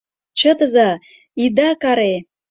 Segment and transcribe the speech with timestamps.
[0.39, 0.89] —Чытыза,
[1.43, 2.13] ида каре!..